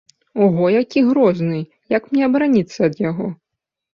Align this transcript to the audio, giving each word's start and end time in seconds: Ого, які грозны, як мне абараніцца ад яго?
Ого, 0.45 0.69
які 0.81 1.03
грозны, 1.09 1.59
як 1.97 2.09
мне 2.13 2.23
абараніцца 2.29 2.79
ад 2.89 2.95
яго? 3.09 3.27